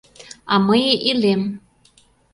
А 0.53 0.55
мые 0.67 0.91
илем 1.09 1.41